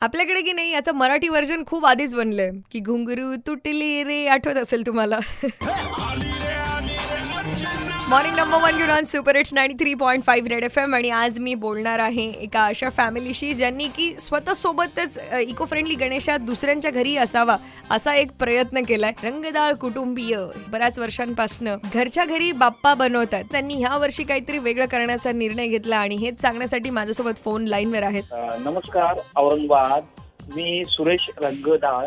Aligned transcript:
आपल्याकडे 0.00 0.40
की 0.40 0.52
नाही 0.52 0.70
याचं 0.70 0.92
मराठी 0.92 1.28
व्हर्जन 1.28 1.62
खूप 1.66 1.86
आधीच 1.86 2.14
बनलंय. 2.14 2.50
की 2.70 2.80
घुंगरू 2.80 3.34
तुटली 3.46 4.04
रे 4.04 4.26
आठवत 4.26 4.54
असेल 4.54 4.86
तुम्हाला. 4.86 5.18
मॉर्निंग 8.10 8.34
नंबर 8.36 8.58
वन 8.62 8.76
घेऊन 8.76 8.90
on 8.90 9.04
super 9.04 9.36
it's 9.36 9.52
ninety 9.54 9.74
three 9.78 9.92
point 9.94 10.24
five 10.24 10.48
red 10.50 10.64
F 10.64 10.78
M 10.78 10.94
आणि 10.94 11.10
आज 11.10 11.38
मी 11.40 11.54
बोलणार 11.54 11.98
आहे 11.98 12.24
एका 12.42 12.64
अशा 12.66 12.88
फॅमिलीशी 12.96 13.52
ज्यांनी 13.54 13.86
की 13.96 14.10
स्वतःसोबतच 14.20 15.18
इको 15.40 15.64
फ्रेंडली 15.64 15.94
गणेशात 15.94 16.38
दुसऱ्यांच्या 16.46 16.90
घरी 16.90 17.16
असावा 17.16 17.56
असा 17.90 18.14
एक 18.14 18.32
प्रयत्न 18.40 18.82
केलाय. 18.88 19.12
रंगदाळ 19.22 19.74
कुटुंबीय 19.80 20.36
बऱ्याच 20.68 20.98
वर्षांपासनं 20.98 21.76
घरच्या 21.92 22.24
घरी 22.24 22.50
बाप्पा 22.52 22.94
बनवतात. 22.94 23.44
त्यांनी 23.52 23.74
ह्या 23.74 23.96
वर्षी 23.98 24.24
काहीतरी 24.24 24.58
वेगळं 24.58 24.86
करण्याचा 24.86 25.32
निर्णय 25.32 25.66
घेतला 25.66 25.96
आणि 25.96 26.16
हेच 26.20 26.40
सांगण्यासाठी 26.42 26.90
माझ्यासोबत 26.90 27.44
फोन 27.44 27.68
लाईनवर 27.68 28.02
आहेत. 28.02 28.34
नमस्कार 28.64 29.20
औरंगाबाद. 29.36 30.19
मी 30.54 30.82
सुरेश 30.88 31.28
रंगदाळ 31.42 32.06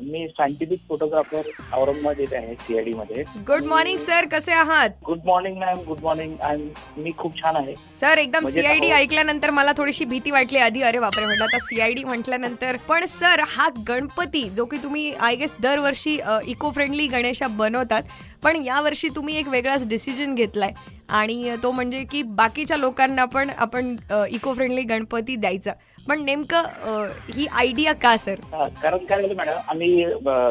मी 0.00 0.26
सायंटिफिक 0.28 0.78
फोटोग्राफर 0.88 1.48
औरंगाबाद 1.76 2.20
येत 2.20 2.32
आहे 2.34 2.54
सीआयडी 2.54 2.92
मध्ये. 2.92 3.22
गुड 3.48 3.64
मॉर्निंग 3.64 3.98
सर 3.98 4.26
कसे 4.32 4.52
आहात? 4.52 4.90
Good 5.06 5.18
morning 5.26 5.56
ma'am 5.58 5.80
good 5.86 6.00
morning 6.02 6.34
I 6.42 6.56
मी 6.96 7.10
खूप 7.18 7.36
छान 7.42 7.56
आहे. 7.56 7.74
सर 8.00 8.18
एकदम 8.18 8.42
म्हणजे 8.42 8.60
सीआयडी 8.60 8.90
आहो. 8.90 9.00
ऐकल्यानंतर 9.00 9.50
मला 9.50 9.72
थोडीशी 9.78 10.04
भीती 10.04 10.30
वाटली. 10.30 10.58
आधी 10.58 10.82
अरे 10.82 10.98
बापरे 10.98 11.24
म्हटलं 11.26 11.44
आता 11.44 11.58
सीआयडी 11.58 12.04
म्हटल्यानंतर. 12.04 12.76
पण 12.88 13.04
सर 13.08 13.42
हा 13.48 13.68
गणपती 13.88 14.48
जो 14.56 14.64
की 14.64 14.76
तुम्ही 14.82 15.12
आय 15.20 15.36
गेस 15.36 15.52
दरवर्षी 15.62 16.18
इको 16.46 16.70
फ्रेंडली 16.70 17.06
गणेशा 17.08 17.46
बनवतात 17.48 18.02
पण 18.42 18.62
यावर्षी 18.64 19.08
तुम्ही 19.16 19.36
एक 19.38 19.48
वेगळाच 19.48 19.86
डिसिजन 19.88 20.34
घेतलाय. 20.34 20.72
आणि 21.12 21.54
तो 21.62 21.70
म्हणजे 21.70 22.02
की 22.04 22.22
बाकीच्या 22.22 22.76
लोकांना 22.76 23.24
पण 23.24 23.50
आपण 23.58 23.94
इको 24.30 24.52
फ्रेंडली 24.54 24.82
गणपती 24.82 25.36
द्यायचा. 25.36 25.72
पण 26.08 26.22
नेमकं 26.24 27.06
ही 27.34 27.46
आयडिया 27.52 27.92
का 27.92 28.16
सर 28.16 28.34
कारण 28.82 29.04
काय 29.04 29.20
झालं 29.22 29.34
मॅडम 29.34 29.58
आम्ही 29.68 30.04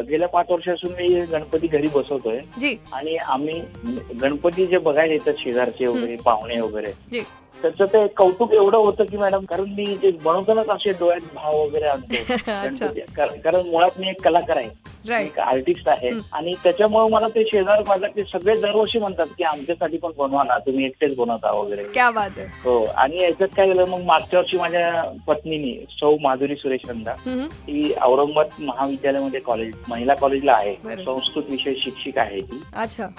गेल्या 0.09 0.27
पाच 0.27 0.45
वर्षापासून 0.49 0.91
मी 0.91 1.19
गणपती 1.31 1.67
घरी 1.67 1.87
बसवतोय. 1.87 2.39
जी. 2.61 2.75
आणि 2.93 3.15
आम्ही 3.17 3.61
गणपती 4.21 4.65
जे 4.67 4.77
बघायला 4.77 5.13
येतात 5.13 5.33
शेजारचे 5.39 5.87
वगैरे 5.87 6.15
पाहुणे 6.15 6.59
वगैरे 6.59 6.91
जी. 7.11 7.19
त्याचं 7.61 7.85
ते 7.85 8.05
कौतुक 8.07 8.53
एवढं 8.53 8.77
होतं 8.77 9.03
की 9.03 9.17
मॅडम 9.17 9.43
कारण 9.45 9.63
मी 9.69 9.85
ते 10.03 10.11
बनवतानाच 10.23 10.69
असे 10.69 10.91
डोळ्यात 10.91 11.33
भाव 11.35 11.57
वगैरे 11.63 11.87
आणतो. 11.87 12.87
कारण 13.17 13.67
मुळात 13.67 13.99
मी 13.99 14.09
एक 14.09 14.23
कलाकार 14.23 14.57
आहे. 14.57 14.69
एक 15.09 15.39
आर्टिस्ट 15.39 15.89
आहे. 15.89 16.09
आणि 16.33 16.53
त्याच्यामुळे 16.63 17.13
मला 17.13 17.27
ते 17.27 17.43
शेजार 17.43 18.07
ते 18.07 18.23
सगळे 18.23 18.59
दरवर्षी 18.59 18.99
म्हणतात 18.99 19.27
की 19.37 19.43
आमच्यासाठी 19.43 19.97
पण 19.97 20.11
बनवा 20.17 20.43
ना 20.43 20.57
तुम्ही 20.57 20.85
एकटेच 20.85 21.15
बनवता 21.15 21.51
वगैरे. 21.51 21.83
क्या 21.83 22.11
बात 22.11 22.29
आहे. 22.37 22.47
हो. 22.65 22.83
आणि 22.83 23.21
याच्यात 23.21 23.49
काय 23.57 23.67
झालं 23.67 23.85
मग 23.85 24.01
मागच्या 24.01 24.39
वर्षी 24.39 24.57
माझ्या 24.57 25.03
पत्नीनी 25.27 25.85
सौ 25.89 26.17
माधुरी 26.21 26.55
सुरेश 26.55 26.81
नंदा. 26.87 27.13
ती 27.47 27.93
औरंगाबाद 28.01 28.47
महाविद्यालयामध्ये 28.59 29.39
कॉलेज 29.39 29.75
महिला 29.89 30.13
कॉलेजला 30.13 30.53
आहे. 30.53 30.75
संस्कृत 31.05 31.43
विषय 31.49 31.73
शिक्षिक 31.73 32.17
आहे 32.17 32.39
ती. 32.39 32.61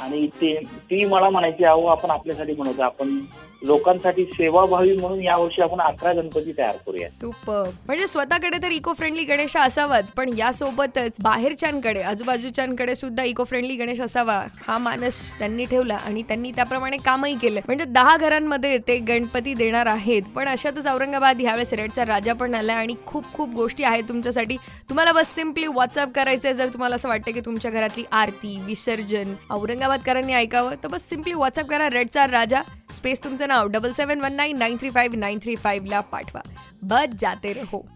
आणि 0.00 0.26
ती 0.26 0.54
ती 0.64 1.04
मला 1.04 1.30
म्हणायची 1.30 1.64
अहो 1.64 1.86
आपण 1.86 2.10
आपल्यासाठी 2.10 2.52
बनवतो 2.52 2.82
आपण 2.82 3.18
लोकांसाठी 3.64 4.24
सेवाभावी 4.26 4.92
म्हणून 4.96 5.20
यावर्षी 5.22 5.62
आपण 5.62 5.80
अकरा 5.80 6.12
गणपती 6.12 6.52
तयार 6.58 6.76
करूया 6.86 7.08
सुपर. 7.08 7.68
म्हणजे 7.86 8.06
स्वतःकडे 8.06 8.58
तर 8.62 8.70
इको 8.72 8.92
फ्रेंडली 8.92 9.24
गणेश 9.24 9.56
असावाच 9.56 10.10
पण 10.12 10.30
यासोबतच 10.38 11.16
बाहेरच्यांकडे 11.22 12.02
आजूबाजूच्यांकडे 12.02 12.94
सुद्धा 12.94 13.22
इको 13.24 13.44
फ्रेंडली 13.44 13.76
गणेश 13.76 14.00
असावा 14.00 14.40
हा 14.66 14.78
मानस 14.78 15.20
त्यांनी 15.38 15.64
ठेवला 15.64 15.94
आणि 15.96 16.22
त्यांनी 16.28 16.50
त्याप्रमाणे 16.52 16.96
कामही 17.04 17.36
केलं. 17.42 17.60
म्हणजे 17.66 17.84
दहा 17.84 18.16
घरांमध्ये 18.16 18.76
ते 18.88 18.98
गणपती 19.08 19.54
देणार 19.54 19.86
आहेत 19.86 20.22
पण 20.34 20.48
अशातच 20.48 20.86
औरंगाबाद 20.86 21.40
ह्यावेळेस 21.40 21.72
रेडचा 21.72 22.04
राजा 22.06 22.32
पण 22.32 22.54
आलाय 22.54 22.76
आणि 22.76 22.94
खूप 23.06 23.32
खूप 23.34 23.54
गोष्टी 23.54 23.84
आहेत 23.84 24.04
तुमच्यासाठी. 24.08 24.56
तुम्हाला 24.90 25.12
बस 25.12 25.34
सिम्पली 25.34 25.66
व्हॉट्सअप 25.66 26.12
करायचंय 26.14 26.54
जर 26.54 26.68
तुम्हाला 26.72 26.96
असं 26.96 27.08
वाटतं 27.08 27.32
की 27.32 27.40
तुमच्या 27.40 27.70
घरातली 27.70 28.04
आरती 28.12 28.58
विसर्जन 28.66 29.34
औरंगाबादकरांनी 29.50 30.34
ऐकावं 30.34 30.74
तर 30.82 30.88
बस 30.88 31.08
सिम्पली 31.10 31.34
व्हॉट्सअप 31.34 31.66
करा 31.66 31.88
रेडचा 31.90 32.26
राजा. 32.26 32.62
स्पेस 32.92 33.24
तुमचं 33.24 33.48
नाव 33.48 33.66
double 33.66 33.92
seven 33.92 34.20
one 34.20 34.32
nine 34.32 34.58
nine 34.58 34.76
three 34.76 34.90
five 34.90 35.16
nine 35.16 35.38
three 35.38 35.56
फाईव्हला 35.56 36.00
पाठवा. 36.00 36.40
बस 36.82 37.14
जाते 37.18 37.52
रहो. 37.52 37.92